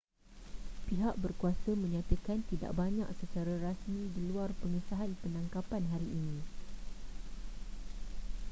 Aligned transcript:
pihat 0.89 1.13
berkuasa 1.23 1.71
menyatakan 1.83 2.39
tidak 2.49 2.71
banyak 2.81 3.05
secara 3.21 3.53
rasmi 3.65 4.01
di 4.15 4.21
luar 4.33 4.49
pengesahan 4.61 5.11
penangkapan 5.21 5.83
hari 5.93 6.09
ini 6.21 6.41